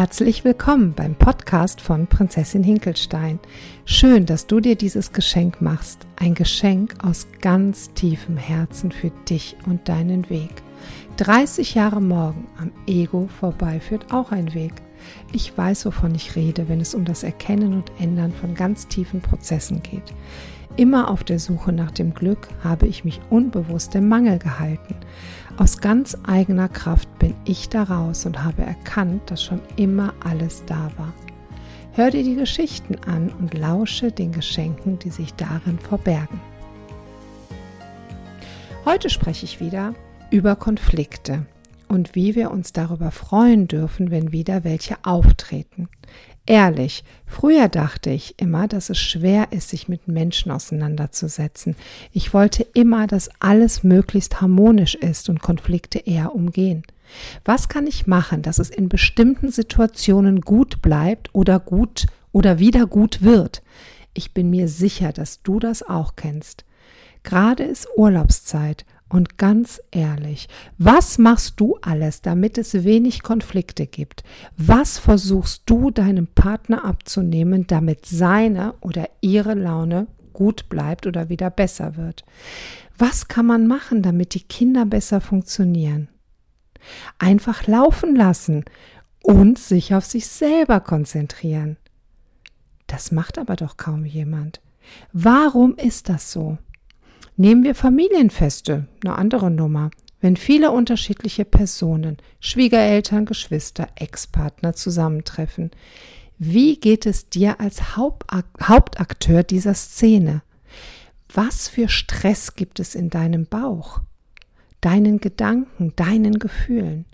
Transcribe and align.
Herzlich 0.00 0.44
willkommen 0.44 0.94
beim 0.94 1.14
Podcast 1.14 1.82
von 1.82 2.06
Prinzessin 2.06 2.64
Hinkelstein. 2.64 3.38
Schön, 3.84 4.24
dass 4.24 4.46
du 4.46 4.60
dir 4.60 4.74
dieses 4.74 5.12
Geschenk 5.12 5.60
machst. 5.60 6.06
Ein 6.16 6.32
Geschenk 6.32 6.94
aus 7.04 7.26
ganz 7.42 7.92
tiefem 7.92 8.38
Herzen 8.38 8.92
für 8.92 9.10
dich 9.28 9.58
und 9.66 9.90
deinen 9.90 10.30
Weg. 10.30 10.62
30 11.18 11.74
Jahre 11.74 12.00
morgen 12.00 12.46
am 12.58 12.72
Ego 12.86 13.28
vorbei 13.40 13.78
führt 13.78 14.10
auch 14.10 14.32
ein 14.32 14.54
Weg. 14.54 14.72
Ich 15.34 15.58
weiß, 15.58 15.84
wovon 15.84 16.14
ich 16.14 16.34
rede, 16.34 16.70
wenn 16.70 16.80
es 16.80 16.94
um 16.94 17.04
das 17.04 17.22
Erkennen 17.22 17.74
und 17.74 17.92
Ändern 18.00 18.32
von 18.32 18.54
ganz 18.54 18.88
tiefen 18.88 19.20
Prozessen 19.20 19.82
geht. 19.82 20.14
Immer 20.76 21.10
auf 21.10 21.24
der 21.24 21.38
Suche 21.38 21.72
nach 21.72 21.90
dem 21.90 22.14
Glück 22.14 22.48
habe 22.62 22.86
ich 22.86 23.04
mich 23.04 23.20
unbewusst 23.28 23.94
im 23.94 24.08
Mangel 24.08 24.38
gehalten. 24.38 24.94
Aus 25.58 25.78
ganz 25.78 26.16
eigener 26.26 26.68
Kraft 26.68 27.08
bin 27.18 27.34
ich 27.44 27.68
daraus 27.68 28.24
und 28.24 28.44
habe 28.44 28.62
erkannt, 28.62 29.30
dass 29.30 29.42
schon 29.42 29.60
immer 29.76 30.14
alles 30.24 30.64
da 30.66 30.90
war. 30.96 31.12
Hör 31.92 32.10
dir 32.10 32.22
die 32.22 32.36
Geschichten 32.36 32.96
an 33.06 33.30
und 33.40 33.52
lausche 33.52 34.12
den 34.12 34.32
Geschenken, 34.32 34.98
die 35.00 35.10
sich 35.10 35.34
darin 35.34 35.78
verbergen. 35.78 36.40
Heute 38.84 39.10
spreche 39.10 39.44
ich 39.44 39.60
wieder 39.60 39.94
über 40.30 40.56
Konflikte 40.56 41.46
und 41.88 42.14
wie 42.14 42.36
wir 42.36 42.52
uns 42.52 42.72
darüber 42.72 43.10
freuen 43.10 43.66
dürfen, 43.66 44.10
wenn 44.10 44.32
wieder 44.32 44.64
welche 44.64 44.96
auftreten. 45.02 45.88
Ehrlich, 46.50 47.04
früher 47.26 47.68
dachte 47.68 48.10
ich 48.10 48.34
immer, 48.40 48.66
dass 48.66 48.90
es 48.90 48.98
schwer 48.98 49.52
ist, 49.52 49.68
sich 49.68 49.86
mit 49.86 50.08
Menschen 50.08 50.50
auseinanderzusetzen. 50.50 51.76
Ich 52.10 52.34
wollte 52.34 52.66
immer, 52.74 53.06
dass 53.06 53.30
alles 53.38 53.84
möglichst 53.84 54.40
harmonisch 54.40 54.96
ist 54.96 55.28
und 55.28 55.42
Konflikte 55.42 56.00
eher 56.00 56.34
umgehen. 56.34 56.82
Was 57.44 57.68
kann 57.68 57.86
ich 57.86 58.08
machen, 58.08 58.42
dass 58.42 58.58
es 58.58 58.68
in 58.68 58.88
bestimmten 58.88 59.52
Situationen 59.52 60.40
gut 60.40 60.82
bleibt 60.82 61.32
oder 61.36 61.60
gut 61.60 62.06
oder 62.32 62.58
wieder 62.58 62.88
gut 62.88 63.22
wird? 63.22 63.62
Ich 64.12 64.34
bin 64.34 64.50
mir 64.50 64.66
sicher, 64.66 65.12
dass 65.12 65.44
du 65.44 65.60
das 65.60 65.84
auch 65.84 66.16
kennst. 66.16 66.64
Gerade 67.22 67.62
ist 67.62 67.86
Urlaubszeit 67.96 68.84
und 69.10 69.38
ganz 69.38 69.82
ehrlich, 69.90 70.48
was 70.78 71.18
machst 71.18 71.58
du 71.58 71.76
alles, 71.82 72.22
damit 72.22 72.56
es 72.56 72.84
wenig 72.84 73.22
Konflikte 73.22 73.88
gibt? 73.88 74.22
Was 74.56 74.98
versuchst 74.98 75.64
du 75.66 75.90
deinem 75.90 76.28
Partner 76.28 76.84
abzunehmen, 76.84 77.66
damit 77.66 78.06
seine 78.06 78.74
oder 78.80 79.10
ihre 79.20 79.54
Laune 79.54 80.06
gut 80.32 80.68
bleibt 80.68 81.08
oder 81.08 81.28
wieder 81.28 81.50
besser 81.50 81.96
wird? 81.96 82.24
Was 82.96 83.26
kann 83.26 83.46
man 83.46 83.66
machen, 83.66 84.02
damit 84.02 84.34
die 84.34 84.44
Kinder 84.44 84.86
besser 84.86 85.20
funktionieren? 85.20 86.08
Einfach 87.18 87.66
laufen 87.66 88.14
lassen 88.14 88.64
und 89.24 89.58
sich 89.58 89.92
auf 89.92 90.04
sich 90.04 90.28
selber 90.28 90.78
konzentrieren. 90.78 91.78
Das 92.86 93.10
macht 93.10 93.38
aber 93.38 93.56
doch 93.56 93.76
kaum 93.76 94.04
jemand. 94.04 94.60
Warum 95.12 95.74
ist 95.76 96.08
das 96.08 96.30
so? 96.30 96.58
Nehmen 97.36 97.64
wir 97.64 97.74
Familienfeste, 97.74 98.86
eine 99.04 99.16
andere 99.16 99.50
Nummer. 99.50 99.90
Wenn 100.20 100.36
viele 100.36 100.70
unterschiedliche 100.70 101.46
Personen, 101.46 102.18
Schwiegereltern, 102.40 103.24
Geschwister, 103.24 103.88
Ex-Partner 103.94 104.74
zusammentreffen, 104.74 105.70
wie 106.38 106.78
geht 106.78 107.06
es 107.06 107.30
dir 107.30 107.60
als 107.60 107.96
Hauptakteur 107.96 109.42
dieser 109.42 109.74
Szene? 109.74 110.42
Was 111.32 111.68
für 111.68 111.88
Stress 111.88 112.54
gibt 112.54 112.80
es 112.80 112.94
in 112.94 113.08
deinem 113.08 113.46
Bauch, 113.46 114.00
deinen 114.80 115.20
Gedanken, 115.20 115.94
deinen 115.96 116.38
Gefühlen? 116.38 117.06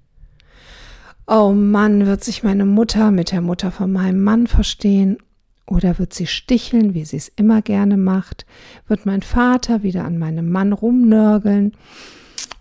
Oh 1.26 1.52
Mann, 1.52 2.06
wird 2.06 2.22
sich 2.24 2.42
meine 2.42 2.64
Mutter 2.64 3.10
mit 3.10 3.32
der 3.32 3.40
Mutter 3.40 3.72
von 3.72 3.92
meinem 3.92 4.22
Mann 4.22 4.46
verstehen 4.46 5.18
oder 5.66 5.98
wird 5.98 6.14
sie 6.14 6.26
sticheln, 6.26 6.94
wie 6.94 7.04
sie 7.04 7.16
es 7.16 7.28
immer 7.28 7.62
gerne 7.62 7.96
macht? 7.96 8.46
Wird 8.86 9.06
mein 9.06 9.22
Vater 9.22 9.82
wieder 9.82 10.04
an 10.04 10.18
meinem 10.18 10.50
Mann 10.50 10.72
rumnörgeln 10.72 11.72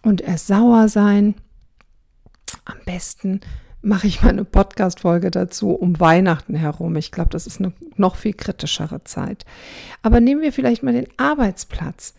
und 0.02 0.22
er 0.22 0.38
sauer 0.38 0.88
sein? 0.90 1.36
Am 2.66 2.78
besten 2.86 3.42
mache 3.82 4.08
ich 4.08 4.24
mal 4.24 4.30
eine 4.30 4.46
Podcast-Folge 4.46 5.30
dazu 5.30 5.72
um 5.72 6.00
Weihnachten 6.00 6.56
herum. 6.56 6.96
Ich 6.96 7.12
glaube, 7.12 7.30
das 7.30 7.46
ist 7.46 7.60
eine 7.60 7.74
noch 7.96 8.16
viel 8.16 8.34
kritischere 8.34 9.04
Zeit. 9.04 9.46
Aber 10.02 10.20
nehmen 10.20 10.42
wir 10.42 10.52
vielleicht 10.52 10.82
mal 10.82 10.94
den 10.94 11.08
Arbeitsplatz 11.18 12.16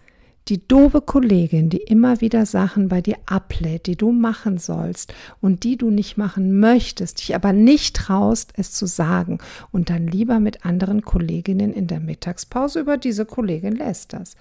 die 0.49 0.67
doofe 0.67 1.01
Kollegin, 1.01 1.71
die 1.71 1.79
immer 1.79 2.21
wieder 2.21 2.47
Sachen 2.47 2.89
bei 2.89 3.01
dir 3.01 3.17
ablädt, 3.27 3.87
die 3.87 3.97
du 3.97 4.12
machen 4.12 4.59
sollst 4.59 5.12
und 5.41 5.65
die 5.65 5.77
du 5.77 5.91
nicht 5.91 6.17
machen 6.17 6.61
möchtest, 6.61 7.19
dich 7.21 7.34
aber 7.34 7.53
nicht 7.53 7.97
traust, 7.97 8.53
es 8.57 8.73
zu 8.73 8.87
sagen 8.87 9.39
und 9.73 9.91
dann 9.91 10.07
lieber 10.07 10.39
mit 10.39 10.65
anderen 10.65 11.03
Kolleginnen 11.03 11.73
in 11.73 11.89
der 11.89 12.01
Mittagspause 12.01 12.81
über 12.81 12.97
diese 12.97 13.27
Kollegin 13.27 13.75
lässt 13.75 14.12
das. 14.12 14.37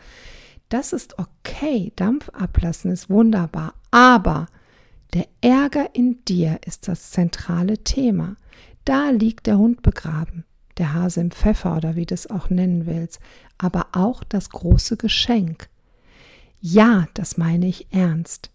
Das 0.70 0.94
ist 0.94 1.18
okay, 1.18 1.92
Dampf 1.96 2.30
ablassen 2.30 2.92
ist 2.92 3.10
wunderbar, 3.10 3.74
aber 3.90 4.48
der 5.14 5.28
Ärger 5.42 5.90
in 5.94 6.24
dir 6.26 6.60
ist 6.66 6.88
das 6.88 7.12
zentrale 7.12 7.80
Thema. 7.80 8.36
Da 8.84 9.10
liegt 9.10 9.48
der 9.48 9.58
Hund 9.58 9.82
begraben, 9.82 10.44
der 10.78 10.94
Hase 10.94 11.22
im 11.22 11.32
Pfeffer 11.32 11.78
oder 11.78 11.96
wie 11.96 12.06
du 12.06 12.14
es 12.14 12.30
auch 12.30 12.52
nennen 12.52 12.86
willst, 12.86 13.20
aber 13.58 13.88
auch 13.94 14.24
das 14.24 14.50
große 14.50 14.98
Geschenk 14.98 15.70
ja, 16.68 17.08
das 17.14 17.38
meine 17.38 17.68
ich 17.68 17.86
ernst. 17.92 18.50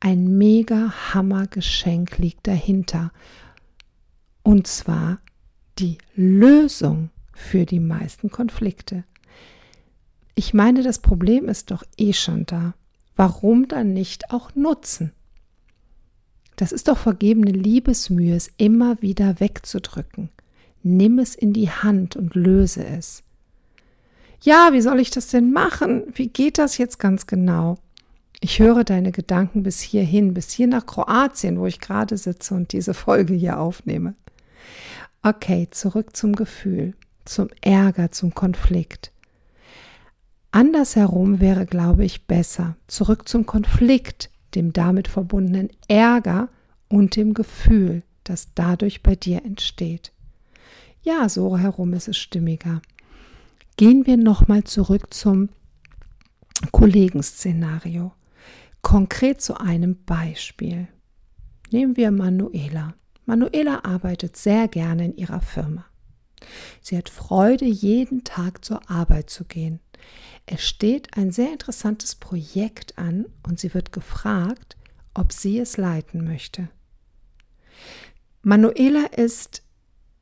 Ein 0.00 0.38
mega 0.38 0.92
Hammer 1.14 1.46
Geschenk 1.46 2.18
liegt 2.18 2.48
dahinter. 2.48 3.12
Und 4.42 4.66
zwar 4.66 5.20
die 5.78 5.98
Lösung 6.16 7.10
für 7.32 7.64
die 7.64 7.78
meisten 7.78 8.28
Konflikte. 8.32 9.04
Ich 10.34 10.52
meine, 10.52 10.82
das 10.82 10.98
Problem 10.98 11.48
ist 11.48 11.70
doch 11.70 11.84
eh 11.96 12.12
schon 12.12 12.44
da. 12.44 12.74
Warum 13.14 13.68
dann 13.68 13.92
nicht 13.92 14.32
auch 14.32 14.56
nutzen? 14.56 15.12
Das 16.56 16.72
ist 16.72 16.88
doch 16.88 16.98
vergebene 16.98 17.52
Liebesmühe, 17.52 18.34
es 18.34 18.50
immer 18.56 19.00
wieder 19.00 19.38
wegzudrücken. 19.38 20.30
Nimm 20.82 21.20
es 21.20 21.36
in 21.36 21.52
die 21.52 21.70
Hand 21.70 22.16
und 22.16 22.34
löse 22.34 22.84
es 22.84 23.22
ja, 24.40 24.70
wie 24.72 24.80
soll 24.80 25.00
ich 25.00 25.10
das 25.10 25.28
denn 25.28 25.52
machen? 25.52 26.04
Wie 26.12 26.28
geht 26.28 26.58
das 26.58 26.78
jetzt 26.78 26.98
ganz 26.98 27.26
genau? 27.26 27.78
Ich 28.40 28.60
höre 28.60 28.84
deine 28.84 29.10
Gedanken 29.10 29.64
bis 29.64 29.80
hierhin, 29.80 30.32
bis 30.34 30.50
hier 30.50 30.68
nach 30.68 30.86
Kroatien, 30.86 31.58
wo 31.58 31.66
ich 31.66 31.80
gerade 31.80 32.16
sitze 32.16 32.54
und 32.54 32.72
diese 32.72 32.94
Folge 32.94 33.34
hier 33.34 33.58
aufnehme. 33.58 34.14
Okay, 35.22 35.66
zurück 35.70 36.16
zum 36.16 36.36
Gefühl, 36.36 36.94
zum 37.24 37.48
Ärger, 37.60 38.12
zum 38.12 38.34
Konflikt. 38.34 39.10
Andersherum 40.52 41.40
wäre, 41.40 41.66
glaube 41.66 42.04
ich, 42.04 42.26
besser. 42.26 42.76
Zurück 42.86 43.28
zum 43.28 43.44
Konflikt, 43.44 44.30
dem 44.54 44.72
damit 44.72 45.08
verbundenen 45.08 45.70
Ärger 45.88 46.48
und 46.88 47.16
dem 47.16 47.34
Gefühl, 47.34 48.02
das 48.24 48.48
dadurch 48.54 49.02
bei 49.02 49.16
dir 49.16 49.44
entsteht. 49.44 50.12
Ja, 51.02 51.28
so 51.28 51.58
herum 51.58 51.92
ist 51.92 52.08
es 52.08 52.16
stimmiger. 52.16 52.80
Gehen 53.78 54.06
wir 54.06 54.16
nochmal 54.16 54.64
zurück 54.64 55.14
zum 55.14 55.50
Kollegenszenario. 56.72 58.10
Konkret 58.82 59.40
zu 59.40 59.60
einem 59.60 60.02
Beispiel. 60.04 60.88
Nehmen 61.70 61.96
wir 61.96 62.10
Manuela. 62.10 62.94
Manuela 63.24 63.84
arbeitet 63.84 64.36
sehr 64.36 64.66
gerne 64.66 65.04
in 65.04 65.16
ihrer 65.16 65.40
Firma. 65.40 65.84
Sie 66.80 66.98
hat 66.98 67.08
Freude, 67.08 67.66
jeden 67.66 68.24
Tag 68.24 68.64
zur 68.64 68.90
Arbeit 68.90 69.30
zu 69.30 69.44
gehen. 69.44 69.78
Es 70.44 70.66
steht 70.66 71.16
ein 71.16 71.30
sehr 71.30 71.52
interessantes 71.52 72.16
Projekt 72.16 72.98
an 72.98 73.26
und 73.46 73.60
sie 73.60 73.74
wird 73.74 73.92
gefragt, 73.92 74.76
ob 75.14 75.32
sie 75.32 75.56
es 75.60 75.76
leiten 75.76 76.24
möchte. 76.24 76.68
Manuela 78.42 79.06
ist 79.16 79.62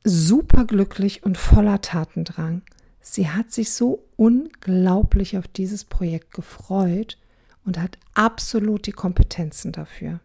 superglücklich 0.03 1.23
und 1.23 1.39
voller 1.39 1.81
Tatendrang. 1.81 2.61
Sie 3.09 3.29
hat 3.29 3.53
sich 3.53 3.71
so 3.71 4.03
unglaublich 4.17 5.37
auf 5.37 5.47
dieses 5.47 5.85
Projekt 5.85 6.33
gefreut 6.33 7.17
und 7.63 7.79
hat 7.79 7.97
absolut 8.13 8.85
die 8.85 8.91
Kompetenzen 8.91 9.71
dafür. 9.71 10.19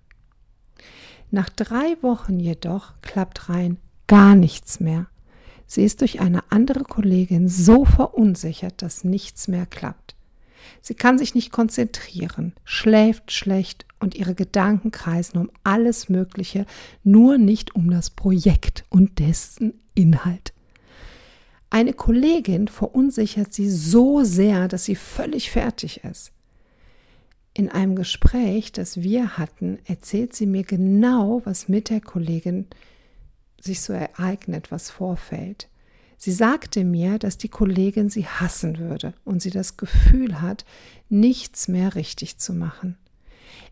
Nach 1.30 1.48
drei 1.48 1.96
Wochen 2.02 2.40
jedoch 2.40 2.94
klappt 3.00 3.48
rein 3.48 3.78
gar 4.08 4.34
nichts 4.34 4.80
mehr. 4.80 5.06
Sie 5.64 5.84
ist 5.84 6.00
durch 6.00 6.20
eine 6.20 6.42
andere 6.50 6.82
Kollegin 6.82 7.48
so 7.48 7.84
verunsichert, 7.84 8.82
dass 8.82 9.04
nichts 9.04 9.46
mehr 9.46 9.64
klappt. 9.64 10.16
Sie 10.80 10.94
kann 10.94 11.18
sich 11.18 11.36
nicht 11.36 11.52
konzentrieren, 11.52 12.52
schläft 12.64 13.30
schlecht 13.30 13.86
und 14.00 14.16
ihre 14.16 14.34
Gedanken 14.34 14.90
kreisen 14.90 15.38
um 15.38 15.52
alles 15.62 16.08
Mögliche, 16.08 16.66
nur 17.04 17.38
nicht 17.38 17.76
um 17.76 17.92
das 17.92 18.10
Projekt 18.10 18.84
und 18.90 19.20
dessen 19.20 19.74
Inhalt. 19.94 20.52
Eine 21.72 21.94
Kollegin 21.94 22.68
verunsichert 22.68 23.54
sie 23.54 23.70
so 23.70 24.24
sehr, 24.24 24.68
dass 24.68 24.84
sie 24.84 24.94
völlig 24.94 25.50
fertig 25.50 26.04
ist. 26.04 26.30
In 27.54 27.70
einem 27.70 27.96
Gespräch, 27.96 28.72
das 28.72 29.00
wir 29.00 29.38
hatten, 29.38 29.78
erzählt 29.86 30.34
sie 30.36 30.44
mir 30.44 30.64
genau, 30.64 31.40
was 31.46 31.70
mit 31.70 31.88
der 31.88 32.02
Kollegin 32.02 32.66
sich 33.58 33.80
so 33.80 33.94
ereignet, 33.94 34.70
was 34.70 34.90
vorfällt. 34.90 35.70
Sie 36.18 36.32
sagte 36.32 36.84
mir, 36.84 37.18
dass 37.18 37.38
die 37.38 37.48
Kollegin 37.48 38.10
sie 38.10 38.26
hassen 38.26 38.76
würde 38.76 39.14
und 39.24 39.40
sie 39.40 39.50
das 39.50 39.78
Gefühl 39.78 40.42
hat, 40.42 40.66
nichts 41.08 41.68
mehr 41.68 41.94
richtig 41.94 42.36
zu 42.36 42.52
machen. 42.52 42.98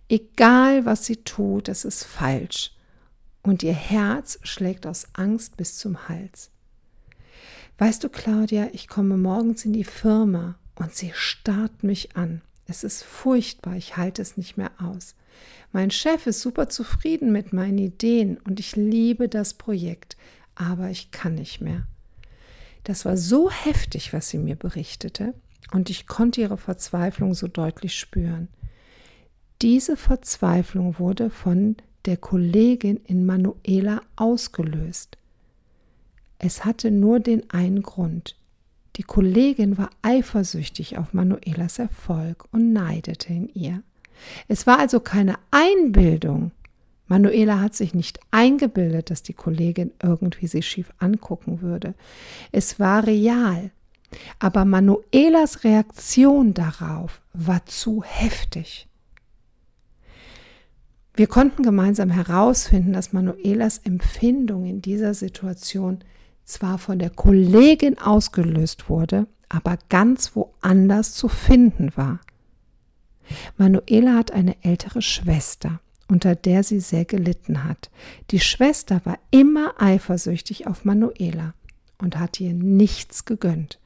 Egal, 0.08 0.86
was 0.86 1.04
sie 1.04 1.16
tut, 1.16 1.68
es 1.68 1.84
ist 1.84 2.04
falsch. 2.04 2.72
Und 3.42 3.62
ihr 3.62 3.74
Herz 3.74 4.38
schlägt 4.42 4.86
aus 4.86 5.08
Angst 5.12 5.58
bis 5.58 5.76
zum 5.76 6.08
Hals. 6.08 6.50
Weißt 7.80 8.04
du, 8.04 8.10
Claudia, 8.10 8.68
ich 8.74 8.88
komme 8.88 9.16
morgens 9.16 9.64
in 9.64 9.72
die 9.72 9.84
Firma 9.84 10.56
und 10.74 10.94
sie 10.94 11.12
starrt 11.14 11.82
mich 11.82 12.14
an. 12.14 12.42
Es 12.66 12.84
ist 12.84 13.02
furchtbar, 13.02 13.74
ich 13.74 13.96
halte 13.96 14.20
es 14.20 14.36
nicht 14.36 14.58
mehr 14.58 14.70
aus. 14.78 15.14
Mein 15.72 15.90
Chef 15.90 16.26
ist 16.26 16.42
super 16.42 16.68
zufrieden 16.68 17.32
mit 17.32 17.54
meinen 17.54 17.78
Ideen 17.78 18.36
und 18.44 18.60
ich 18.60 18.76
liebe 18.76 19.30
das 19.30 19.54
Projekt, 19.54 20.18
aber 20.54 20.90
ich 20.90 21.10
kann 21.10 21.36
nicht 21.36 21.62
mehr. 21.62 21.86
Das 22.84 23.06
war 23.06 23.16
so 23.16 23.50
heftig, 23.50 24.12
was 24.12 24.28
sie 24.28 24.36
mir 24.36 24.56
berichtete, 24.56 25.32
und 25.72 25.88
ich 25.88 26.06
konnte 26.06 26.42
ihre 26.42 26.58
Verzweiflung 26.58 27.32
so 27.32 27.48
deutlich 27.48 27.98
spüren. 27.98 28.48
Diese 29.62 29.96
Verzweiflung 29.96 30.98
wurde 30.98 31.30
von 31.30 31.78
der 32.04 32.18
Kollegin 32.18 32.98
in 33.06 33.24
Manuela 33.24 34.02
ausgelöst. 34.16 35.16
Es 36.42 36.64
hatte 36.64 36.90
nur 36.90 37.20
den 37.20 37.48
einen 37.50 37.82
Grund. 37.82 38.34
Die 38.96 39.02
Kollegin 39.02 39.76
war 39.76 39.90
eifersüchtig 40.00 40.96
auf 40.96 41.12
Manuelas 41.12 41.78
Erfolg 41.78 42.46
und 42.50 42.72
neidete 42.72 43.32
in 43.32 43.48
ihr. 43.50 43.82
Es 44.48 44.66
war 44.66 44.78
also 44.78 45.00
keine 45.00 45.36
Einbildung. 45.50 46.50
Manuela 47.06 47.60
hat 47.60 47.74
sich 47.74 47.92
nicht 47.92 48.20
eingebildet, 48.30 49.10
dass 49.10 49.22
die 49.22 49.34
Kollegin 49.34 49.92
irgendwie 50.02 50.46
sie 50.46 50.62
schief 50.62 50.92
angucken 50.98 51.60
würde. 51.60 51.94
Es 52.52 52.80
war 52.80 53.06
real. 53.06 53.70
Aber 54.38 54.64
Manuelas 54.64 55.62
Reaktion 55.62 56.54
darauf 56.54 57.20
war 57.32 57.66
zu 57.66 58.02
heftig. 58.02 58.88
Wir 61.14 61.26
konnten 61.26 61.62
gemeinsam 61.62 62.08
herausfinden, 62.10 62.94
dass 62.94 63.12
Manuelas 63.12 63.78
Empfindung 63.78 64.64
in 64.64 64.80
dieser 64.80 65.12
Situation 65.12 66.02
zwar 66.52 66.78
von 66.78 66.98
der 66.98 67.10
Kollegin 67.10 67.98
ausgelöst 67.98 68.88
wurde, 68.88 69.26
aber 69.48 69.78
ganz 69.88 70.34
woanders 70.36 71.14
zu 71.14 71.28
finden 71.28 71.92
war. 71.96 72.20
Manuela 73.56 74.14
hat 74.14 74.32
eine 74.32 74.56
ältere 74.62 75.02
Schwester, 75.02 75.80
unter 76.08 76.34
der 76.34 76.62
sie 76.62 76.80
sehr 76.80 77.04
gelitten 77.04 77.64
hat. 77.64 77.90
Die 78.30 78.40
Schwester 78.40 79.00
war 79.04 79.18
immer 79.30 79.74
eifersüchtig 79.78 80.66
auf 80.66 80.84
Manuela 80.84 81.54
und 81.98 82.18
hat 82.18 82.40
ihr 82.40 82.54
nichts 82.54 83.24
gegönnt. 83.24 83.78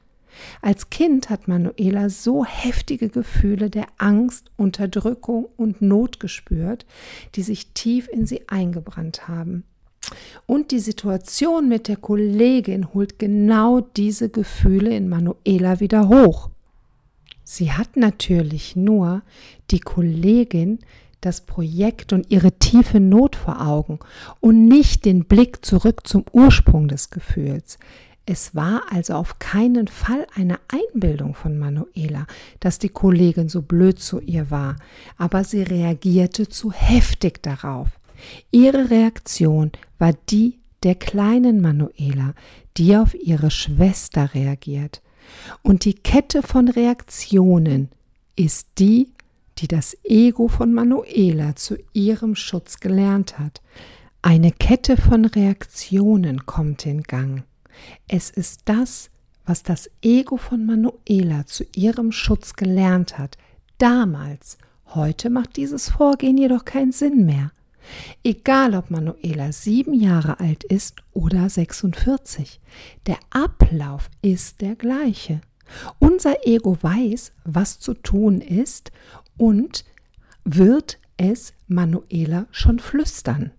Als 0.61 0.89
Kind 0.89 1.29
hat 1.29 1.47
Manuela 1.47 2.09
so 2.09 2.43
heftige 2.43 3.09
Gefühle 3.09 3.69
der 3.69 3.87
Angst, 3.97 4.51
Unterdrückung 4.57 5.47
und 5.55 5.81
Not 5.81 6.19
gespürt, 6.19 6.85
die 7.35 7.41
sich 7.43 7.71
tief 7.73 8.09
in 8.09 8.25
sie 8.25 8.47
eingebrannt 8.49 9.27
haben. 9.27 9.63
Und 10.45 10.71
die 10.71 10.79
Situation 10.79 11.67
mit 11.67 11.87
der 11.87 11.97
Kollegin 11.97 12.93
holt 12.93 13.19
genau 13.19 13.81
diese 13.81 14.29
Gefühle 14.29 14.95
in 14.95 15.09
Manuela 15.09 15.79
wieder 15.79 16.07
hoch. 16.09 16.49
Sie 17.43 17.71
hat 17.71 17.95
natürlich 17.95 18.75
nur 18.75 19.21
die 19.71 19.79
Kollegin, 19.79 20.79
das 21.21 21.41
Projekt 21.41 22.13
und 22.13 22.29
ihre 22.29 22.51
tiefe 22.51 22.99
Not 22.99 23.35
vor 23.35 23.65
Augen 23.65 23.99
und 24.39 24.67
nicht 24.67 25.05
den 25.05 25.25
Blick 25.25 25.65
zurück 25.65 26.07
zum 26.07 26.25
Ursprung 26.31 26.87
des 26.87 27.09
Gefühls. 27.09 27.79
Es 28.27 28.55
war 28.55 28.83
also 28.91 29.13
auf 29.13 29.37
keinen 29.37 29.87
Fall 29.87 30.25
eine 30.33 30.59
Einbildung 30.67 31.35
von 31.35 31.59
Manuela, 31.59 32.25
dass 32.59 32.79
die 32.79 32.89
Kollegin 32.89 33.49
so 33.49 33.61
blöd 33.61 33.99
zu 33.99 34.19
ihr 34.19 34.49
war, 34.49 34.77
aber 35.17 35.43
sie 35.43 35.61
reagierte 35.61 36.49
zu 36.49 36.71
heftig 36.71 37.43
darauf. 37.43 37.89
Ihre 38.51 38.89
Reaktion 38.89 39.71
war 39.97 40.13
die 40.29 40.59
der 40.83 40.95
kleinen 40.95 41.61
Manuela, 41.61 42.33
die 42.77 42.95
auf 42.95 43.15
ihre 43.15 43.49
Schwester 43.49 44.33
reagiert. 44.33 45.01
Und 45.63 45.85
die 45.85 45.95
Kette 45.95 46.43
von 46.43 46.67
Reaktionen 46.67 47.89
ist 48.35 48.67
die, 48.77 49.11
die 49.57 49.67
das 49.67 49.97
Ego 50.03 50.47
von 50.47 50.73
Manuela 50.73 51.55
zu 51.55 51.77
ihrem 51.93 52.35
Schutz 52.35 52.79
gelernt 52.79 53.39
hat. 53.39 53.61
Eine 54.21 54.51
Kette 54.51 54.97
von 54.97 55.25
Reaktionen 55.25 56.45
kommt 56.45 56.85
in 56.85 57.03
Gang. 57.03 57.43
Es 58.07 58.29
ist 58.29 58.61
das, 58.65 59.09
was 59.45 59.63
das 59.63 59.89
Ego 60.01 60.37
von 60.37 60.65
Manuela 60.65 61.45
zu 61.45 61.63
ihrem 61.75 62.11
Schutz 62.11 62.55
gelernt 62.55 63.17
hat. 63.17 63.37
Damals, 63.77 64.57
heute 64.93 65.29
macht 65.29 65.57
dieses 65.57 65.89
Vorgehen 65.89 66.37
jedoch 66.37 66.65
keinen 66.65 66.91
Sinn 66.91 67.25
mehr. 67.25 67.51
Egal 68.23 68.75
ob 68.75 68.89
Manuela 68.89 69.51
sieben 69.51 69.93
Jahre 69.93 70.39
alt 70.39 70.63
ist 70.63 71.03
oder 71.13 71.49
46, 71.49 72.59
der 73.05 73.17
Ablauf 73.29 74.09
ist 74.21 74.61
der 74.61 74.75
gleiche. 74.75 75.41
Unser 75.99 76.45
Ego 76.47 76.77
weiß, 76.81 77.33
was 77.43 77.79
zu 77.79 77.93
tun 77.93 78.41
ist 78.41 78.91
und 79.37 79.85
wird 80.43 80.99
es 81.17 81.53
Manuela 81.67 82.47
schon 82.51 82.79
flüstern. 82.79 83.51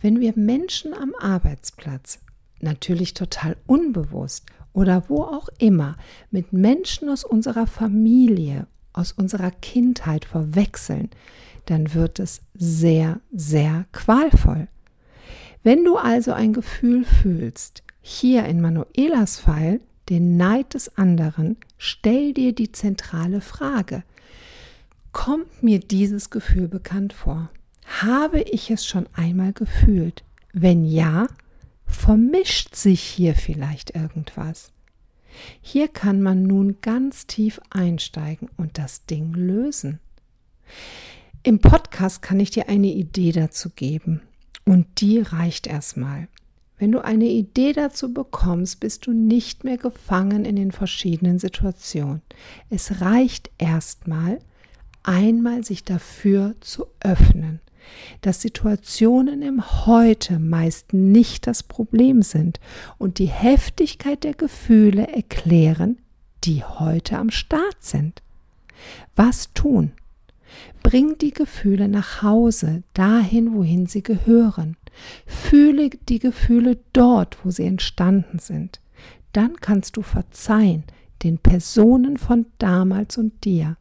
Wenn 0.00 0.20
wir 0.20 0.32
Menschen 0.36 0.94
am 0.94 1.14
Arbeitsplatz 1.18 2.20
natürlich 2.60 3.14
total 3.14 3.56
unbewusst 3.66 4.46
oder 4.72 5.04
wo 5.08 5.22
auch 5.22 5.48
immer 5.58 5.96
mit 6.30 6.52
Menschen 6.52 7.08
aus 7.08 7.24
unserer 7.24 7.66
Familie, 7.66 8.66
aus 8.96 9.12
unserer 9.12 9.50
Kindheit 9.50 10.24
verwechseln, 10.24 11.10
dann 11.66 11.94
wird 11.94 12.18
es 12.18 12.42
sehr, 12.54 13.20
sehr 13.32 13.86
qualvoll. 13.92 14.68
Wenn 15.62 15.84
du 15.84 15.96
also 15.96 16.32
ein 16.32 16.52
Gefühl 16.52 17.04
fühlst, 17.04 17.82
hier 18.00 18.44
in 18.44 18.60
Manuelas 18.60 19.38
Fall, 19.38 19.80
den 20.08 20.36
Neid 20.36 20.74
des 20.74 20.96
anderen, 20.96 21.56
stell 21.76 22.32
dir 22.32 22.54
die 22.54 22.70
zentrale 22.70 23.40
Frage. 23.40 24.04
Kommt 25.10 25.62
mir 25.62 25.80
dieses 25.80 26.30
Gefühl 26.30 26.68
bekannt 26.68 27.12
vor? 27.12 27.50
Habe 28.00 28.40
ich 28.42 28.70
es 28.70 28.86
schon 28.86 29.08
einmal 29.14 29.52
gefühlt? 29.52 30.22
Wenn 30.52 30.84
ja, 30.84 31.26
vermischt 31.86 32.74
sich 32.76 33.00
hier 33.00 33.34
vielleicht 33.34 33.96
irgendwas? 33.96 34.72
Hier 35.60 35.88
kann 35.88 36.22
man 36.22 36.42
nun 36.42 36.76
ganz 36.80 37.26
tief 37.26 37.60
einsteigen 37.70 38.48
und 38.56 38.78
das 38.78 39.06
Ding 39.06 39.32
lösen. 39.34 40.00
Im 41.42 41.60
Podcast 41.60 42.22
kann 42.22 42.40
ich 42.40 42.50
dir 42.50 42.68
eine 42.68 42.88
Idee 42.88 43.32
dazu 43.32 43.70
geben 43.70 44.22
und 44.64 45.00
die 45.00 45.20
reicht 45.20 45.66
erstmal. 45.66 46.28
Wenn 46.78 46.92
du 46.92 47.02
eine 47.02 47.26
Idee 47.26 47.72
dazu 47.72 48.12
bekommst, 48.12 48.80
bist 48.80 49.06
du 49.06 49.12
nicht 49.12 49.64
mehr 49.64 49.78
gefangen 49.78 50.44
in 50.44 50.56
den 50.56 50.72
verschiedenen 50.72 51.38
Situationen. 51.38 52.22
Es 52.68 53.00
reicht 53.00 53.50
erstmal, 53.58 54.40
einmal 55.02 55.64
sich 55.64 55.84
dafür 55.84 56.54
zu 56.60 56.86
öffnen 57.00 57.60
dass 58.20 58.42
Situationen 58.42 59.42
im 59.42 59.86
Heute 59.86 60.38
meist 60.38 60.92
nicht 60.92 61.46
das 61.46 61.62
Problem 61.62 62.22
sind 62.22 62.60
und 62.98 63.18
die 63.18 63.26
Heftigkeit 63.26 64.24
der 64.24 64.34
Gefühle 64.34 65.06
erklären, 65.08 65.98
die 66.44 66.64
heute 66.64 67.18
am 67.18 67.30
Start 67.30 67.76
sind. 67.80 68.22
Was 69.14 69.52
tun? 69.54 69.92
Bring 70.82 71.18
die 71.18 71.32
Gefühle 71.32 71.88
nach 71.88 72.22
Hause, 72.22 72.82
dahin, 72.94 73.54
wohin 73.54 73.86
sie 73.86 74.02
gehören. 74.02 74.76
Fühle 75.26 75.90
die 75.90 76.18
Gefühle 76.18 76.78
dort, 76.92 77.44
wo 77.44 77.50
sie 77.50 77.64
entstanden 77.64 78.38
sind. 78.38 78.80
Dann 79.32 79.56
kannst 79.60 79.96
du 79.96 80.02
verzeihen 80.02 80.84
den 81.22 81.38
Personen 81.38 82.16
von 82.16 82.46
damals 82.58 83.18
und 83.18 83.44
dir, 83.44 83.76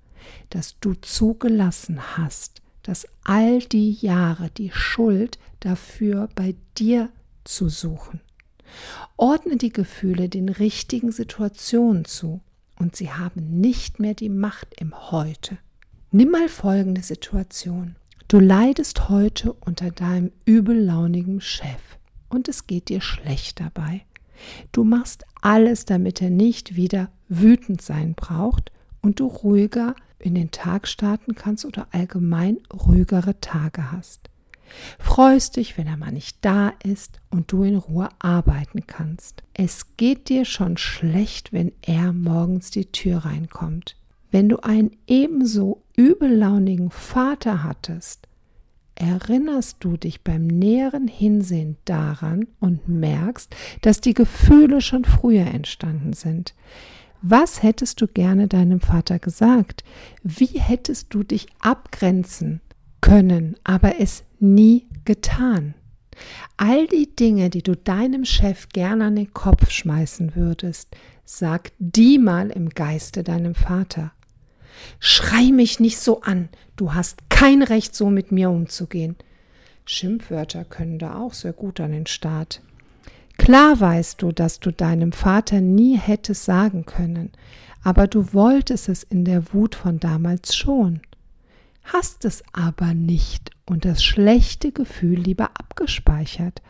dass 0.49 0.79
du 0.79 0.93
zugelassen 0.95 2.17
hast, 2.17 2.61
dass 2.85 3.07
all 3.23 3.59
die 3.59 3.93
Jahre 3.93 4.51
die 4.51 4.69
Schuld 4.71 5.39
dafür 5.59 6.29
bei 6.35 6.53
dir 6.77 7.09
zu 7.43 7.67
suchen. 7.67 8.21
Ordne 9.17 9.57
die 9.57 9.73
Gefühle 9.73 10.29
den 10.29 10.49
richtigen 10.49 11.11
Situationen 11.11 12.05
zu 12.05 12.41
und 12.77 12.95
sie 12.95 13.11
haben 13.11 13.59
nicht 13.59 13.99
mehr 13.99 14.13
die 14.13 14.29
Macht 14.29 14.79
im 14.79 15.11
Heute. 15.11 15.57
Nimm 16.11 16.29
mal 16.29 16.47
folgende 16.47 17.01
Situation. 17.01 17.95
Du 18.27 18.39
leidest 18.39 19.09
heute 19.09 19.53
unter 19.53 19.89
deinem 19.89 20.31
übellaunigen 20.45 21.41
Chef 21.41 21.97
und 22.29 22.47
es 22.47 22.67
geht 22.67 22.89
dir 22.89 23.01
schlecht 23.01 23.59
dabei. 23.61 24.05
Du 24.71 24.83
machst 24.83 25.25
alles, 25.41 25.85
damit 25.85 26.21
er 26.21 26.29
nicht 26.29 26.75
wieder 26.75 27.09
wütend 27.29 27.81
sein 27.81 28.13
braucht 28.13 28.71
und 29.01 29.19
du 29.19 29.25
ruhiger 29.25 29.95
in 30.25 30.35
den 30.35 30.51
Tag 30.51 30.87
starten 30.87 31.35
kannst 31.35 31.65
oder 31.65 31.87
allgemein 31.91 32.57
ruhigere 32.73 33.39
Tage 33.39 33.91
hast. 33.91 34.29
freust 34.97 35.57
dich, 35.57 35.77
wenn 35.77 35.87
er 35.87 35.95
mal 35.97 36.11
nicht 36.11 36.37
da 36.41 36.73
ist 36.83 37.19
und 37.29 37.51
du 37.51 37.63
in 37.63 37.75
Ruhe 37.75 38.09
arbeiten 38.19 38.87
kannst. 38.87 39.43
Es 39.53 39.95
geht 39.95 40.27
dir 40.29 40.43
schon 40.43 40.77
schlecht, 40.77 41.53
wenn 41.53 41.71
er 41.81 42.13
morgens 42.13 42.71
die 42.71 42.91
Tür 42.91 43.19
reinkommt. 43.19 43.95
Wenn 44.31 44.49
du 44.49 44.57
einen 44.63 44.91
ebenso 45.07 45.83
übellaunigen 45.95 46.89
Vater 46.89 47.63
hattest, 47.63 48.27
erinnerst 48.95 49.77
du 49.81 49.97
dich 49.97 50.23
beim 50.23 50.47
näheren 50.47 51.07
Hinsehen 51.07 51.77
daran 51.85 52.47
und 52.59 52.87
merkst, 52.87 53.55
dass 53.81 54.01
die 54.01 54.13
Gefühle 54.13 54.81
schon 54.81 55.05
früher 55.05 55.45
entstanden 55.45 56.13
sind. 56.13 56.55
Was 57.27 57.63
hättest 57.63 58.01
du 58.01 58.07
gerne 58.07 58.47
deinem 58.47 58.79
Vater 58.79 59.17
gesagt? 59.17 59.83
Wie 60.21 60.59
hättest 60.59 61.11
du 61.11 61.23
dich 61.23 61.47
abgrenzen 61.59 62.61
können, 63.01 63.55
aber 63.63 63.99
es 63.99 64.25
nie 64.39 64.85
getan? 65.05 65.73
All 66.55 66.85
die 66.85 67.15
Dinge, 67.15 67.49
die 67.49 67.63
du 67.63 67.75
deinem 67.75 68.25
Chef 68.25 68.69
gerne 68.69 69.05
an 69.05 69.15
den 69.15 69.33
Kopf 69.33 69.71
schmeißen 69.71 70.35
würdest, 70.35 70.95
sag 71.23 71.71
die 71.79 72.19
mal 72.19 72.51
im 72.51 72.69
Geiste 72.69 73.23
deinem 73.23 73.55
Vater. 73.55 74.11
Schrei 74.99 75.51
mich 75.51 75.79
nicht 75.79 75.97
so 75.97 76.21
an, 76.21 76.49
du 76.75 76.93
hast 76.93 77.27
kein 77.31 77.63
Recht, 77.63 77.95
so 77.95 78.11
mit 78.11 78.31
mir 78.31 78.51
umzugehen. 78.51 79.15
Schimpfwörter 79.85 80.63
können 80.63 80.99
da 80.99 81.15
auch 81.17 81.33
sehr 81.33 81.53
gut 81.53 81.79
an 81.79 81.91
den 81.91 82.05
Start. 82.05 82.61
Klar 83.37 83.79
weißt 83.79 84.21
du, 84.21 84.31
dass 84.31 84.59
du 84.59 84.71
deinem 84.71 85.11
Vater 85.11 85.61
nie 85.61 85.97
hättest 85.97 86.45
sagen 86.45 86.85
können, 86.85 87.31
aber 87.83 88.07
du 88.07 88.33
wolltest 88.33 88.89
es 88.89 89.03
in 89.03 89.25
der 89.25 89.53
Wut 89.53 89.75
von 89.75 89.99
damals 89.99 90.55
schon, 90.55 91.01
hast 91.83 92.25
es 92.25 92.43
aber 92.53 92.93
nicht 92.93 93.51
und 93.65 93.85
das 93.85 94.03
schlechte 94.03 94.71
Gefühl 94.71 95.19
lieber 95.19 95.51
abgespeichert. 95.53 96.61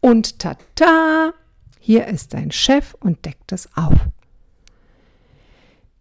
Und 0.00 0.40
tata, 0.40 1.32
hier 1.78 2.06
ist 2.06 2.34
dein 2.34 2.50
Chef 2.50 2.94
und 3.00 3.24
deckt 3.24 3.52
es 3.52 3.68
auf. 3.76 3.94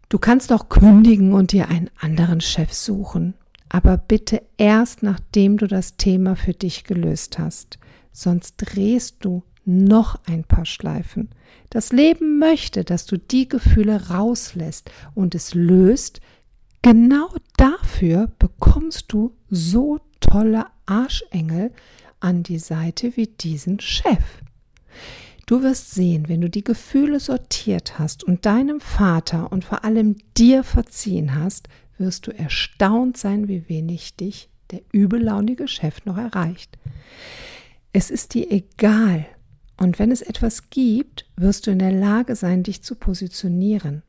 Du 0.10 0.20
kannst 0.20 0.51
auch 0.53 0.70
kündigen 0.70 1.34
und 1.34 1.51
dir 1.51 1.70
einen 1.70 1.89
anderen 2.00 2.39
Chef 2.39 2.72
suchen, 2.74 3.34
aber 3.70 3.98
bitte 3.98 4.44
erst 4.58 5.03
nachdem 5.03 5.58
du 5.58 5.68
das 5.68 5.98
Thema 5.98 6.36
für 6.36 6.53
dich 6.53 6.84
gelöst 6.84 7.39
hast, 7.39 7.80
sonst 8.12 8.58
drehst 8.58 9.25
du 9.25 9.44
noch 9.65 10.20
ein 10.25 10.43
paar 10.43 10.65
Schleifen. 10.65 11.29
Das 11.70 11.91
Leben 11.91 12.39
möchte, 12.39 12.84
dass 12.84 13.05
du 13.05 13.17
die 13.17 13.48
Gefühle 13.48 14.10
rauslässt 14.10 14.91
und 15.15 15.36
es 15.36 15.53
löst. 15.53 16.22
Genau 16.82 17.29
dafür 17.58 18.29
bekommst 18.39 19.12
du 19.13 19.36
so 19.50 20.00
tolle 20.20 20.65
Arschengel 20.86 21.72
an 22.20 22.43
die 22.43 22.60
Seite 22.60 23.15
wie 23.15 23.27
diesen 23.27 23.79
Chef. 23.79 24.24
Du 25.46 25.62
wirst 25.62 25.91
sehen, 25.91 26.29
wenn 26.29 26.41
du 26.41 26.50
die 26.50 26.63
Gefühle 26.63 27.20
sortiert 27.20 28.00
hast 28.00 28.24
und 28.24 28.46
deinem 28.46 28.79
Vater 28.79 29.51
und 29.51 29.65
vor 29.65 29.84
allem 29.84 30.15
dir 30.38 30.63
verziehen 30.63 31.36
hast, 31.36 31.67
wirst 31.98 32.27
du 32.27 32.32
erstaunt 32.32 33.17
sein, 33.17 33.48
wie 33.48 33.67
wenig 33.67 34.15
dich 34.15 34.50
der 34.72 34.82
übellaunige 34.91 35.67
Chef 35.67 36.05
noch 36.05 36.17
erreicht. 36.17 36.77
Es 37.91 38.10
ist 38.10 38.34
dir 38.34 38.51
egal. 38.51 39.25
Und 39.77 40.00
wenn 40.00 40.12
es 40.12 40.22
etwas 40.22 40.70
gibt, 40.70 41.25
wirst 41.36 41.68
du 41.68 41.72
in 41.72 41.80
der 41.80 41.92
Lage 41.92 42.36
sein, 42.36 42.63
dich 42.63 42.84
zu 42.84 42.96
positionieren. 42.96 44.03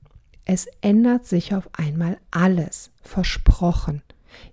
Es 0.44 0.66
ändert 0.83 1.26
sich 1.26 1.54
auf 1.54 1.71
einmal 1.73 2.18
alles, 2.30 2.90
versprochen. 3.02 4.02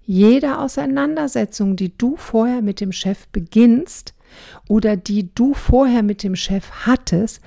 Jede 0.04 0.60
Auseinandersetzung, 0.60 1.76
die 1.76 1.98
du 1.98 2.16
vorher 2.16 2.62
mit 2.62 2.80
dem 2.80 2.92
Chef 2.92 3.28
beginnst, 3.28 4.14
oder 4.68 4.96
die 4.96 5.34
du 5.34 5.54
vorher 5.54 6.04
mit 6.04 6.24
dem 6.24 6.36
Chef 6.36 6.70
hattest, 6.86 7.42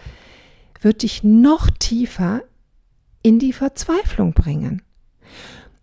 wird 0.81 1.03
dich 1.03 1.25
noch 1.25 1.71
tiefer 1.71 2.43
in 3.23 3.39
die 3.39 3.53
Verzweiflung 3.53 4.35
bringen. 4.35 4.83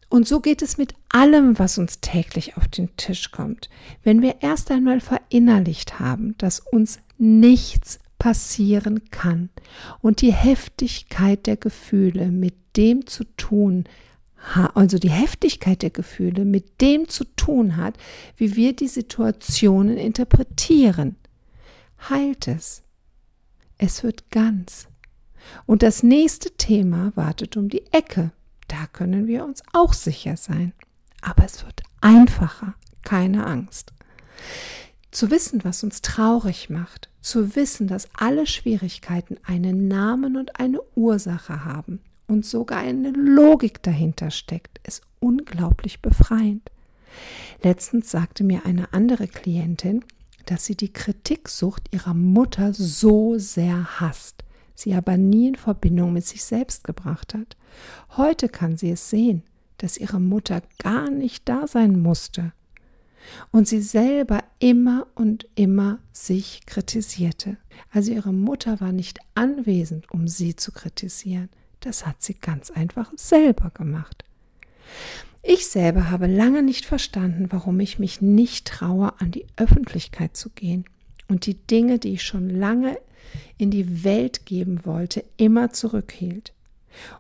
Und 0.10 0.28
so 0.28 0.42
geht 0.42 0.62
es 0.62 0.78
mit 0.78 0.94
allem, 1.10 1.58
was 1.58 1.78
uns 1.78 2.02
täglich 2.02 2.58
auf 2.58 2.68
den 2.68 2.96
Tisch 2.98 3.32
kommt. 3.32 3.70
Wenn 4.04 4.22
wir 4.22 4.42
erst 4.42 4.70
einmal 4.70 5.00
verinnerlicht 5.00 6.00
haben, 6.00 6.36
dass 6.38 6.60
uns 6.60 7.00
nichts 7.22 8.00
passieren 8.20 9.10
kann 9.10 9.50
und 10.01 10.22
die 10.22 10.34
Heftigkeit 10.34 11.48
der 11.48 11.58
Gefühle 11.58 12.28
mit 12.28 12.56
dem 12.75 13.08
zu 13.08 13.24
tun 13.38 13.86
also 14.74 14.98
die 14.98 15.10
Heftigkeit 15.10 15.82
der 15.82 15.92
Gefühle 15.92 16.46
mit 16.46 16.82
dem 16.82 17.08
zu 17.08 17.25
tun 17.36 17.78
hat, 17.78 17.96
wie 18.38 18.56
wir 18.56 18.75
die 18.75 18.88
Situationen 18.88 19.98
interpretieren. 19.98 21.16
Heilt 22.10 22.48
es. 22.48 22.82
Es 23.78 24.04
wird 24.04 24.30
ganz. 24.32 24.88
Und 25.66 25.84
das 25.84 26.04
nächste 26.04 26.51
Thema 26.51 27.12
wartet 27.16 27.56
um 27.56 27.70
die 27.70 27.86
Ecke. 27.92 28.32
Da 28.68 28.88
können 28.88 29.28
wir 29.28 29.46
uns 29.46 29.63
auch 29.74 29.94
sicher 29.94 30.38
sein. 30.38 30.74
Aber 31.22 31.46
es 31.46 31.63
wird 31.63 31.82
einfacher. 32.00 32.74
Keine 33.04 33.46
Angst. 33.46 33.94
Zu 35.12 35.30
wissen, 35.30 35.63
was 35.63 35.84
uns 35.84 36.01
traurig 36.01 36.70
macht, 36.70 37.10
zu 37.22 37.56
wissen, 37.56 37.88
dass 37.88 38.10
alle 38.13 38.48
Schwierigkeiten 38.48 39.38
einen 39.44 39.88
Namen 39.88 40.36
und 40.36 40.60
eine 40.60 40.80
Ursache 40.96 41.63
haben 41.63 42.01
und 42.28 42.46
sogar 42.46 42.80
eine 42.80 43.12
Logik 43.12 43.84
dahinter 43.84 44.32
steckt, 44.32 44.80
ist 44.86 45.04
unglaublich 45.20 46.01
befreiend. 46.01 46.70
Letztens 47.62 48.10
sagte 48.10 48.44
mir 48.44 48.66
eine 48.66 48.94
andere 48.94 49.28
Klientin, 49.28 50.04
dass 50.46 50.66
sie 50.66 50.75
die 50.75 50.92
Kritiksucht 50.92 51.94
ihrer 51.94 52.13
Mutter 52.13 52.74
so 52.74 53.38
sehr 53.38 54.00
hasst, 54.00 54.44
sie 54.74 54.96
aber 54.96 55.18
nie 55.18 55.50
in 55.50 55.56
Verbindung 55.56 56.13
mit 56.13 56.25
sich 56.25 56.44
selbst 56.44 56.84
gebracht 56.84 57.34
hat. 57.34 57.58
Heute 58.18 58.50
kann 58.50 58.78
sie 58.78 58.92
es 58.92 59.10
sehen, 59.10 59.44
dass 59.78 59.98
ihre 59.98 60.20
Mutter 60.20 60.62
gar 60.80 61.10
nicht 61.10 61.48
da 61.48 61.68
sein 61.68 62.01
musste 62.01 62.54
und 63.51 63.68
sie 63.68 63.82
selber 63.82 64.44
immer 64.60 65.08
und 65.16 65.48
immer 65.56 66.00
sich 66.12 66.66
kritisierte. 66.66 67.58
Also 67.92 68.12
ihre 68.12 68.34
Mutter 68.34 68.80
war 68.82 68.92
nicht 68.92 69.20
anwesend, 69.36 70.12
um 70.12 70.28
sie 70.28 70.56
zu 70.56 70.72
kritisieren. 70.72 71.50
Das 71.80 72.06
hat 72.06 72.22
sie 72.22 72.36
ganz 72.36 72.70
einfach 72.72 73.12
selber 73.16 73.72
gemacht. 73.72 74.24
Ich 75.44 75.68
selber 75.68 76.12
habe 76.12 76.28
lange 76.28 76.62
nicht 76.62 76.86
verstanden, 76.86 77.48
warum 77.50 77.80
ich 77.80 77.98
mich 77.98 78.22
nicht 78.22 78.68
traue, 78.68 79.20
an 79.20 79.32
die 79.32 79.48
Öffentlichkeit 79.56 80.38
zu 80.38 80.50
gehen 80.51 80.86
und 81.28 81.48
die 81.48 81.56
Dinge, 81.56 81.98
die 81.98 82.13
ich 82.13 82.24
schon 82.24 82.50
lange 82.50 82.98
in 83.58 83.72
die 83.72 84.04
Welt 84.04 84.46
geben 84.46 84.86
wollte, 84.86 85.24
immer 85.38 85.72
zurückhielt. 85.72 86.54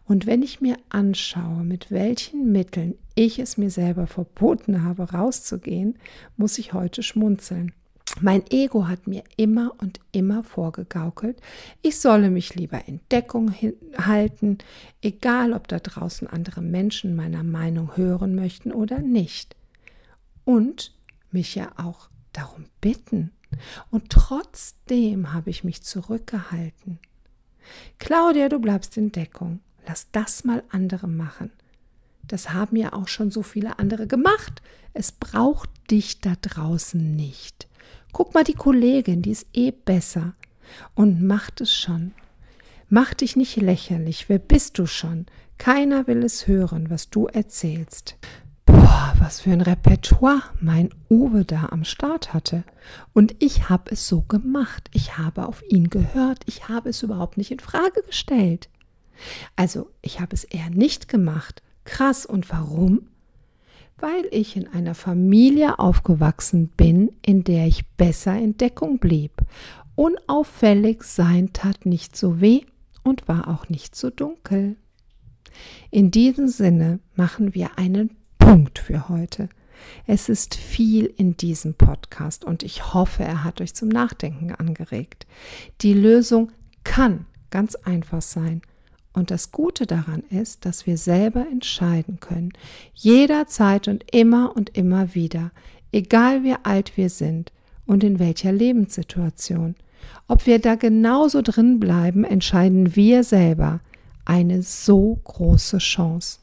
Und 0.05 0.25
wenn 0.25 0.41
ich 0.41 0.61
mir 0.61 0.77
anschaue, 0.89 1.63
mit 1.63 1.91
welchen 1.91 2.51
Mitteln 2.51 2.95
ich 3.15 3.39
es 3.39 3.57
mir 3.57 3.69
selber 3.69 4.07
verboten 4.07 4.83
habe, 4.83 5.11
rauszugehen, 5.11 5.97
muss 6.37 6.57
ich 6.57 6.73
heute 6.73 7.03
schmunzeln. 7.03 7.73
Mein 8.19 8.43
Ego 8.49 8.87
hat 8.87 9.07
mir 9.07 9.23
immer 9.37 9.73
und 9.79 9.99
immer 10.11 10.43
vorgegaukelt, 10.43 11.39
ich 11.81 11.99
solle 11.99 12.29
mich 12.29 12.55
lieber 12.55 12.87
in 12.87 12.99
Deckung 13.09 13.53
halten, 13.97 14.57
egal 15.01 15.53
ob 15.53 15.67
da 15.69 15.79
draußen 15.79 16.27
andere 16.27 16.61
Menschen 16.61 17.15
meiner 17.15 17.43
Meinung 17.43 17.95
hören 17.95 18.35
möchten 18.35 18.73
oder 18.73 18.99
nicht. 18.99 19.55
Und 20.43 20.93
mich 21.31 21.55
ja 21.55 21.71
auch 21.77 22.09
darum 22.33 22.65
bitten. 22.81 23.31
Und 23.89 24.09
trotzdem 24.09 25.33
habe 25.33 25.49
ich 25.49 25.63
mich 25.63 25.83
zurückgehalten. 25.83 26.99
Claudia, 27.99 28.49
du 28.49 28.59
bleibst 28.59 28.97
in 28.97 29.11
Deckung. 29.11 29.59
Lass 29.87 30.07
das 30.11 30.43
mal 30.43 30.63
andere 30.69 31.07
machen. 31.07 31.51
Das 32.27 32.53
haben 32.53 32.75
ja 32.75 32.93
auch 32.93 33.07
schon 33.07 33.31
so 33.31 33.43
viele 33.43 33.79
andere 33.79 34.07
gemacht. 34.07 34.61
Es 34.93 35.11
braucht 35.11 35.69
dich 35.89 36.21
da 36.21 36.33
draußen 36.41 37.15
nicht. 37.15 37.67
Guck 38.13 38.33
mal 38.33 38.43
die 38.43 38.53
Kollegin, 38.53 39.21
die 39.21 39.31
ist 39.31 39.47
eh 39.53 39.71
besser 39.71 40.33
und 40.95 41.21
macht 41.21 41.61
es 41.61 41.73
schon. 41.73 42.13
Mach 42.89 43.13
dich 43.13 43.35
nicht 43.35 43.55
lächerlich, 43.55 44.27
wer 44.29 44.39
bist 44.39 44.77
du 44.77 44.85
schon? 44.85 45.25
Keiner 45.57 46.07
will 46.07 46.23
es 46.23 46.47
hören, 46.47 46.89
was 46.89 47.09
du 47.09 47.27
erzählst. 47.27 48.17
Boah, 48.65 49.13
was 49.19 49.41
für 49.41 49.51
ein 49.51 49.61
Repertoire 49.61 50.43
mein 50.59 50.89
Uwe 51.09 51.45
da 51.45 51.69
am 51.71 51.83
Start 51.83 52.33
hatte. 52.33 52.63
Und 53.13 53.35
ich 53.39 53.69
habe 53.69 53.91
es 53.91 54.07
so 54.07 54.21
gemacht. 54.21 54.89
Ich 54.93 55.17
habe 55.17 55.47
auf 55.47 55.63
ihn 55.69 55.89
gehört. 55.89 56.43
Ich 56.45 56.69
habe 56.69 56.89
es 56.89 57.03
überhaupt 57.03 57.37
nicht 57.37 57.51
in 57.51 57.59
Frage 57.59 58.03
gestellt. 58.05 58.69
Also, 59.55 59.89
ich 60.01 60.19
habe 60.19 60.33
es 60.33 60.43
eher 60.43 60.69
nicht 60.69 61.07
gemacht. 61.07 61.61
Krass. 61.85 62.25
Und 62.25 62.49
warum? 62.49 63.07
weil 64.01 64.25
ich 64.31 64.57
in 64.57 64.67
einer 64.67 64.95
Familie 64.95 65.79
aufgewachsen 65.79 66.69
bin, 66.69 67.11
in 67.21 67.43
der 67.43 67.67
ich 67.67 67.87
besser 67.89 68.37
in 68.37 68.57
Deckung 68.57 68.97
blieb. 68.97 69.31
Unauffällig 69.95 71.03
sein 71.03 71.53
tat 71.53 71.85
nicht 71.85 72.17
so 72.17 72.41
weh 72.41 72.61
und 73.03 73.27
war 73.27 73.47
auch 73.47 73.69
nicht 73.69 73.95
so 73.95 74.09
dunkel. 74.09 74.75
In 75.91 76.11
diesem 76.11 76.47
Sinne 76.47 76.99
machen 77.15 77.53
wir 77.53 77.77
einen 77.77 78.17
Punkt 78.41 78.79
für 78.79 79.07
heute. 79.07 79.49
Es 80.07 80.27
ist 80.27 80.55
viel 80.55 81.05
in 81.05 81.37
diesem 81.37 81.75
Podcast 81.75 82.43
und 82.43 82.63
ich 82.63 82.93
hoffe, 82.93 83.23
er 83.23 83.43
hat 83.43 83.61
euch 83.61 83.75
zum 83.75 83.87
Nachdenken 83.87 84.53
angeregt. 84.53 85.27
Die 85.81 85.93
Lösung 85.93 86.51
kann 86.83 87.27
ganz 87.51 87.75
einfach 87.75 88.21
sein. 88.21 88.63
Und 89.13 89.29
das 89.29 89.51
Gute 89.51 89.85
daran 89.85 90.23
ist, 90.31 90.65
dass 90.65 90.87
wir 90.87 90.97
selber 90.97 91.45
entscheiden 91.51 92.19
können, 92.19 92.51
jederzeit 92.93 93.87
und 93.87 94.05
immer 94.11 94.55
und 94.55 94.75
immer 94.75 95.13
wieder, 95.13 95.51
egal 95.91 96.43
wie 96.43 96.55
alt 96.63 96.97
wir 96.97 97.09
sind 97.09 97.53
und 97.85 98.03
in 98.03 98.17
welcher 98.19 98.51
Lebenssituation. 98.51 99.75
Ob 100.27 100.47
wir 100.47 100.59
da 100.59 100.75
genauso 100.75 101.41
drin 101.43 101.79
bleiben, 101.79 102.23
entscheiden 102.23 102.95
wir 102.95 103.23
selber. 103.23 103.81
Eine 104.25 104.63
so 104.63 105.19
große 105.23 105.77
Chance. 105.77 106.40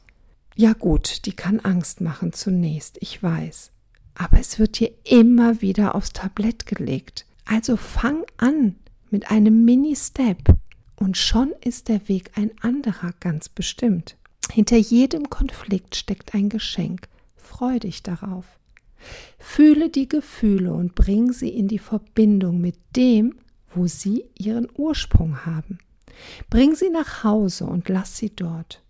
Ja 0.55 0.73
gut, 0.73 1.25
die 1.25 1.33
kann 1.33 1.59
Angst 1.59 2.01
machen 2.01 2.33
zunächst, 2.33 2.97
ich 3.01 3.21
weiß. 3.21 3.71
Aber 4.15 4.39
es 4.39 4.59
wird 4.59 4.79
dir 4.79 4.91
immer 5.05 5.61
wieder 5.61 5.95
aufs 5.95 6.11
Tablett 6.11 6.65
gelegt. 6.65 7.25
Also 7.45 7.77
fang 7.77 8.25
an 8.37 8.75
mit 9.09 9.31
einem 9.31 9.63
Mini-Step. 9.65 10.55
Und 10.95 11.17
schon 11.17 11.53
ist 11.63 11.87
der 11.87 12.07
Weg 12.09 12.31
ein 12.35 12.51
anderer, 12.61 13.13
ganz 13.21 13.47
bestimmt. 13.47 14.17
Hinter 14.51 14.77
jedem 14.77 15.29
Konflikt 15.29 15.95
steckt 15.95 16.33
ein 16.33 16.49
Geschenk. 16.49 17.07
Freu 17.37 17.79
dich 17.79 18.03
darauf. 18.03 18.45
Fühle 19.37 19.89
die 19.89 20.09
Gefühle 20.09 20.73
und 20.73 20.95
bring 20.95 21.31
sie 21.31 21.49
in 21.49 21.67
die 21.67 21.79
Verbindung 21.79 22.59
mit 22.59 22.75
dem, 22.95 23.35
wo 23.73 23.87
sie 23.87 24.25
ihren 24.37 24.67
Ursprung 24.75 25.45
haben. 25.45 25.79
Bring 26.49 26.75
sie 26.75 26.89
nach 26.89 27.23
Hause 27.23 27.65
und 27.65 27.87
lass 27.87 28.17
sie 28.17 28.35
dort. 28.35 28.81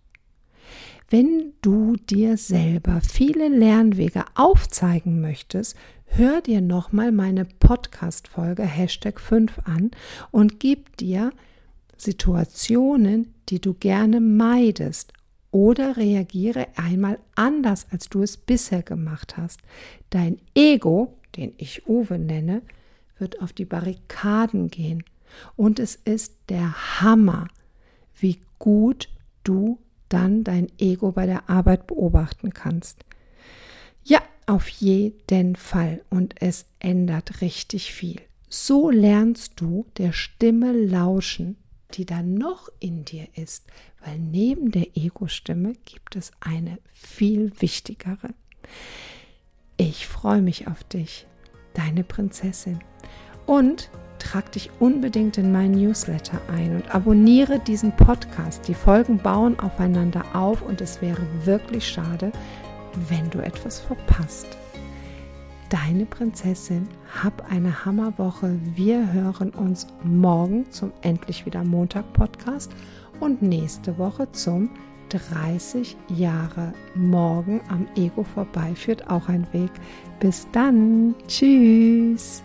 Wenn 1.11 1.53
du 1.63 1.95
dir 1.95 2.37
selber 2.37 3.01
viele 3.01 3.47
Lernwege 3.47 4.25
aufzeigen 4.35 5.21
möchtest, 5.21 5.75
hör 6.05 6.39
dir 6.39 6.61
nochmal 6.61 7.11
meine 7.11 7.45
Podcast-Folge 7.45 8.61
Hashtag 8.61 9.19
5 9.19 9.57
an 9.65 9.89
und 10.29 10.59
gib 10.59 10.97
dir 10.97 11.31
Situationen, 11.97 13.33
die 13.49 13.59
du 13.59 13.73
gerne 13.73 14.21
meidest 14.21 15.13
oder 15.49 15.97
reagiere 15.97 16.67
einmal 16.75 17.17
anders, 17.33 17.87
als 17.89 18.09
du 18.09 18.21
es 18.21 18.37
bisher 18.37 18.83
gemacht 18.83 19.35
hast. 19.35 19.61
Dein 20.11 20.37
Ego, 20.53 21.17
den 21.35 21.53
ich 21.57 21.87
Uwe 21.87 22.19
nenne, 22.19 22.61
wird 23.17 23.41
auf 23.41 23.51
die 23.51 23.65
Barrikaden 23.65 24.69
gehen. 24.69 25.03
Und 25.55 25.79
es 25.79 25.95
ist 25.95 26.35
der 26.49 27.01
Hammer, 27.01 27.47
wie 28.19 28.39
gut 28.59 29.09
du 29.43 29.79
dann 30.09 30.43
dein 30.43 30.67
Ego 30.79 31.11
bei 31.11 31.25
der 31.25 31.49
Arbeit 31.49 31.87
beobachten 31.87 32.53
kannst. 32.53 33.05
Ja, 34.03 34.21
auf 34.47 34.67
jeden 34.67 35.55
Fall. 35.55 36.03
Und 36.09 36.35
es 36.41 36.65
ändert 36.79 37.41
richtig 37.41 37.93
viel. 37.93 38.21
So 38.49 38.89
lernst 38.89 39.53
du 39.61 39.85
der 39.97 40.11
Stimme 40.11 40.71
lauschen, 40.71 41.57
die 41.93 42.05
da 42.05 42.23
noch 42.23 42.69
in 42.79 43.05
dir 43.05 43.27
ist, 43.35 43.67
weil 44.03 44.17
neben 44.17 44.71
der 44.71 44.97
Ego-Stimme 44.97 45.73
gibt 45.85 46.15
es 46.15 46.31
eine 46.39 46.79
viel 46.91 47.51
wichtigere. 47.59 48.29
Ich 49.77 50.07
freue 50.07 50.41
mich 50.41 50.67
auf 50.67 50.83
dich, 50.83 51.27
deine 51.73 52.03
Prinzessin. 52.03 52.79
Und 53.45 53.89
trag 54.19 54.51
dich 54.51 54.69
unbedingt 54.79 55.37
in 55.37 55.51
meinen 55.51 55.71
Newsletter 55.71 56.39
ein 56.53 56.75
und 56.75 56.93
abonniere 56.93 57.59
diesen 57.59 57.95
Podcast. 57.95 58.67
Die 58.67 58.73
Folgen 58.73 59.17
bauen 59.17 59.59
aufeinander 59.59 60.23
auf 60.33 60.61
und 60.61 60.81
es 60.81 61.01
wäre 61.01 61.21
wirklich 61.45 61.87
schade, 61.87 62.31
wenn 63.07 63.29
du 63.29 63.39
etwas 63.39 63.79
verpasst. 63.79 64.47
Deine 65.69 66.05
Prinzessin, 66.05 66.87
hab 67.23 67.51
eine 67.51 67.85
Hammerwoche. 67.85 68.59
Wir 68.75 69.13
hören 69.13 69.51
uns 69.51 69.87
morgen 70.03 70.69
zum 70.71 70.91
Endlich 71.01 71.45
wieder 71.45 71.63
Montag 71.63 72.11
Podcast 72.13 72.71
und 73.19 73.41
nächste 73.41 73.97
Woche 73.97 74.31
zum 74.31 74.71
30 75.09 75.97
Jahre 76.09 76.73
morgen 76.95 77.61
am 77.69 77.87
Ego 77.95 78.23
vorbei 78.23 78.73
führt 78.75 79.09
auch 79.09 79.27
ein 79.27 79.47
Weg. 79.51 79.71
Bis 80.19 80.47
dann. 80.51 81.15
Tschüss. 81.27 82.43